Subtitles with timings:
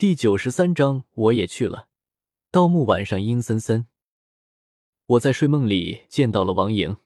[0.00, 1.88] 第九十三章，我也去了。
[2.50, 3.86] 盗墓晚上阴森森，
[5.04, 6.96] 我在睡梦里见到了王莹，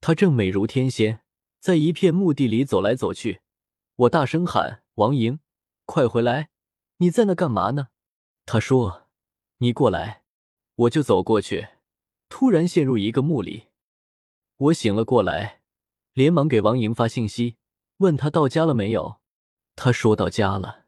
[0.00, 1.20] 她正美如天仙，
[1.60, 3.42] 在一片墓地里走来走去。
[3.94, 5.38] 我大声喊：“王莹，
[5.84, 6.50] 快回来！
[6.96, 7.90] 你在那干嘛呢？”
[8.46, 9.06] 她说
[9.58, 10.24] ：“你过来。”
[10.74, 11.68] 我就走过去，
[12.28, 13.68] 突然陷入一个墓里。
[14.56, 15.60] 我醒了过来，
[16.14, 17.58] 连忙给王莹发信息，
[17.98, 19.20] 问她到家了没有。
[19.76, 20.83] 她说到家了。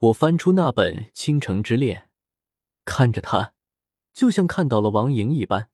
[0.00, 2.02] 我翻出那本《倾城之恋》，
[2.84, 3.52] 看着他，
[4.12, 5.70] 就像看到了王莹一般。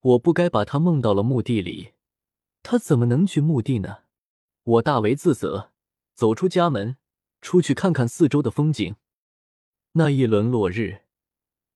[0.00, 1.94] 我不该把他梦到了墓地里，
[2.62, 4.04] 他怎么能去墓地呢？
[4.62, 5.72] 我大为自责，
[6.14, 6.96] 走出家门，
[7.40, 8.94] 出去看看四周的风景。
[9.92, 11.02] 那一轮落日，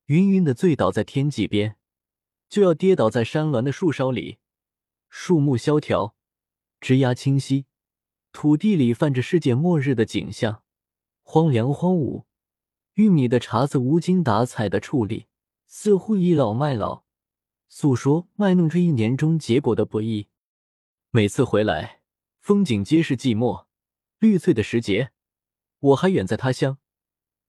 [0.07, 1.75] 晕晕的醉倒在天际边，
[2.49, 4.39] 就要跌倒在山峦的树梢里。
[5.09, 6.15] 树木萧条，
[6.81, 7.67] 枝桠清晰，
[8.31, 10.63] 土地里泛着世界末日的景象。
[11.33, 12.25] 荒凉荒芜，
[12.95, 15.29] 玉米的茬子无精打采的矗立，
[15.69, 17.05] 似乎倚老卖老，
[17.69, 20.27] 诉说卖弄这一年中结果的不易。
[21.13, 22.01] 每次回来，
[22.41, 23.67] 风景皆是寂寞
[24.19, 25.13] 绿翠的时节。
[25.79, 26.79] 我还远在他乡，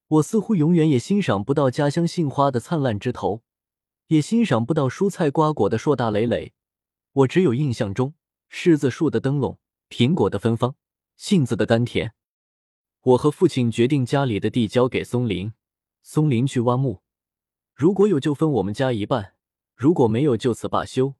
[0.06, 3.42] 我似乎永远也欣赏不到家乡杏花的灿烂枝头，
[4.06, 6.52] 也欣赏不到蔬菜瓜果的硕大累累。
[7.14, 8.14] 我只有印象中
[8.48, 10.76] 柿子树的灯笼，苹果的芬芳，
[11.16, 12.14] 杏子的甘甜。
[13.02, 15.52] 我和父亲决定，家里的地交给松林，
[16.02, 17.02] 松林去挖墓，
[17.74, 19.34] 如果有就分我们家一半，
[19.74, 21.16] 如果没有就此罢休。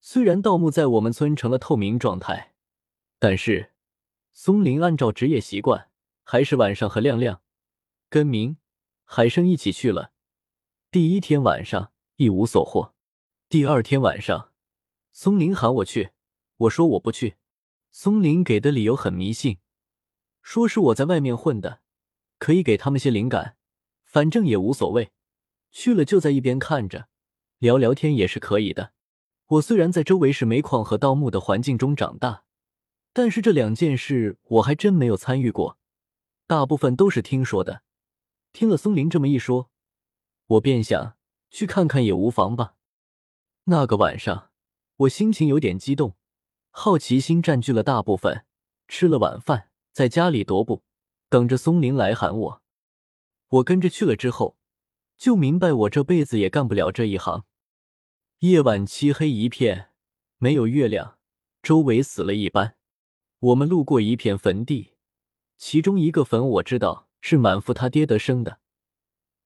[0.00, 2.54] 虽然盗墓在我们村成了透明状态，
[3.18, 3.72] 但是
[4.32, 5.90] 松林按照职业习惯，
[6.22, 7.42] 还是晚上和亮亮、
[8.08, 8.56] 跟明、
[9.04, 10.12] 海生一起去了。
[10.90, 12.94] 第一天晚上一无所获，
[13.50, 14.52] 第二天晚上，
[15.12, 16.12] 松林喊我去，
[16.56, 17.36] 我说我不去。
[17.90, 19.58] 松林给的理由很迷信。
[20.48, 21.82] 说是我在外面混的，
[22.38, 23.58] 可以给他们些灵感，
[24.06, 25.10] 反正也无所谓。
[25.70, 27.08] 去了就在一边看着，
[27.58, 28.94] 聊聊天也是可以的。
[29.48, 32.44] 我虽然在周围是煤矿和盗墓的环境中长大，
[33.12, 35.76] 但是这两件事我还真没有参与过，
[36.46, 37.82] 大部分都是听说的。
[38.54, 39.68] 听了松林这么一说，
[40.46, 41.18] 我便想
[41.50, 42.76] 去看看也无妨吧。
[43.64, 44.48] 那个晚上，
[44.96, 46.16] 我心情有点激动，
[46.70, 48.46] 好奇心占据了大部分。
[48.88, 49.67] 吃了晚饭。
[49.98, 50.84] 在家里踱步，
[51.28, 52.62] 等着松林来喊我。
[53.48, 54.56] 我跟着去了之后，
[55.16, 57.44] 就明白我这辈子也干不了这一行。
[58.38, 59.90] 夜晚漆黑一片，
[60.36, 61.18] 没有月亮，
[61.64, 62.76] 周围死了一般。
[63.40, 64.94] 我们路过一片坟地，
[65.56, 68.60] 其中一个坟我知道是满腹他爹的生的，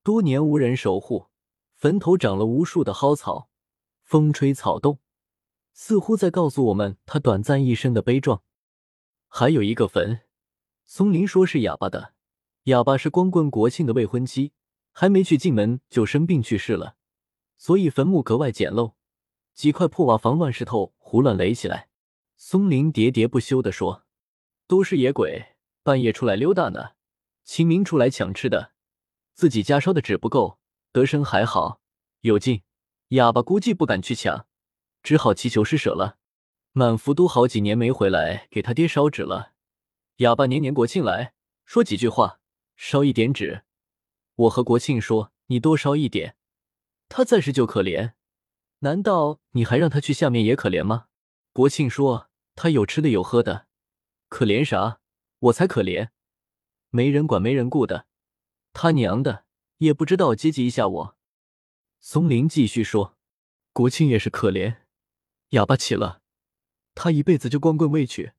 [0.03, 1.29] 多年无人守护，
[1.77, 3.49] 坟头长了无数的蒿草，
[4.03, 4.99] 风吹草动，
[5.73, 8.43] 似乎在告诉我们他短暂一生的悲壮。
[9.29, 10.21] 还有一个坟。
[10.95, 12.13] 松林说是哑巴的，
[12.65, 14.53] 哑巴是光棍国庆的未婚妻，
[14.93, 16.97] 还没去进门就生病去世了，
[17.57, 18.93] 所以坟墓格外简陋，
[19.55, 21.89] 几块破瓦房乱石头胡乱垒起来。
[22.37, 24.05] 松林喋喋不休地说
[24.69, 26.91] ：“都是野鬼，半夜出来溜达呢，
[27.43, 28.73] 清明出来抢吃的，
[29.33, 30.59] 自己家烧的纸不够，
[30.93, 31.81] 德生还好
[32.21, 32.61] 有劲，
[33.09, 34.47] 哑巴估计不敢去抢，
[35.03, 36.19] 只好祈求施舍了。
[36.73, 39.52] 满福都好几年没回来给他爹烧纸了。”
[40.23, 41.35] 哑巴年年国庆来
[41.65, 42.39] 说几句话，
[42.77, 43.65] 烧一点纸。
[44.37, 46.37] 我和国庆说：“你多烧一点，
[47.09, 48.13] 他暂时就可怜，
[48.79, 51.07] 难道你还让他去下面也可怜吗？”
[51.53, 53.67] 国庆说：“他有吃的有喝的，
[54.29, 55.01] 可怜啥？
[55.41, 56.11] 我才可怜，
[56.91, 58.07] 没人管没人顾的，
[58.73, 59.45] 他娘的
[59.79, 61.17] 也不知道接济一下我。”
[61.99, 63.19] 松林继续说
[63.75, 64.83] ：“国庆也是可怜，
[65.49, 66.23] 哑巴起了，
[66.95, 68.31] 他一辈子就光棍未娶。”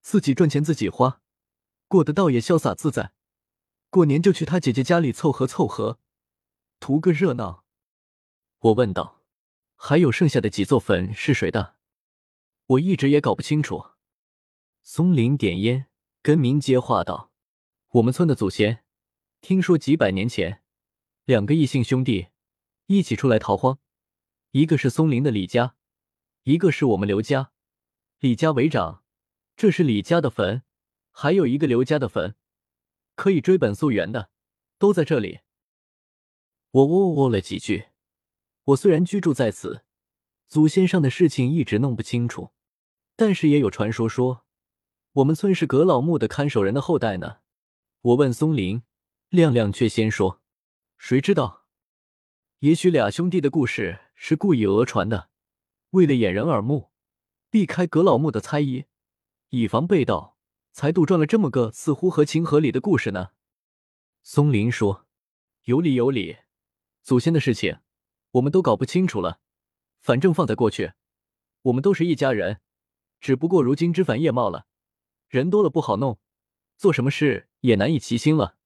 [0.00, 1.20] 自己赚钱自己花，
[1.86, 3.12] 过得倒也潇洒自在。
[3.90, 5.98] 过年就去他姐姐家里凑合凑合，
[6.78, 7.64] 图个热闹。
[8.60, 9.22] 我问道
[9.74, 11.76] ：“还有剩下的几座坟是谁的？”
[12.66, 13.84] 我一直也搞不清楚。
[14.82, 15.86] 松林点烟，
[16.22, 17.32] 跟明接话道
[17.94, 18.84] ：“我们村的祖先，
[19.40, 20.62] 听说几百年前，
[21.24, 22.28] 两个异姓兄弟
[22.86, 23.78] 一起出来逃荒，
[24.52, 25.74] 一个是松林的李家，
[26.44, 27.52] 一个是我们刘家，
[28.20, 29.02] 李家为长。”
[29.60, 30.62] 这是李家的坟，
[31.10, 32.34] 还有一个刘家的坟，
[33.14, 34.30] 可以追本溯源的，
[34.78, 35.40] 都在这里。
[36.70, 37.88] 我喔喔了几句。
[38.64, 39.84] 我虽然居住在此，
[40.48, 42.52] 祖先上的事情一直弄不清楚，
[43.16, 44.46] 但是也有传说说
[45.12, 47.40] 我们村是葛老墓的看守人的后代呢。
[48.00, 48.82] 我问松林，
[49.28, 50.40] 亮亮却先说
[50.96, 51.66] ：“谁知道？
[52.60, 55.28] 也许俩兄弟的故事是故意讹传的，
[55.90, 56.92] 为了掩人耳目，
[57.50, 58.86] 避开葛老墓的猜疑。”
[59.50, 60.36] 以防被盗，
[60.72, 63.30] 才杜撰了这么个似乎合情合理的故事呢。
[64.22, 65.06] 松林说
[65.64, 66.38] ：“有理有理，
[67.02, 67.80] 祖先的事情
[68.32, 69.40] 我们都搞不清楚了。
[70.00, 70.92] 反正放在过去，
[71.62, 72.60] 我们都是一家人。
[73.20, 74.66] 只不过如今枝繁叶茂了，
[75.28, 76.20] 人多了不好弄，
[76.76, 78.56] 做什么事也难以齐心了。”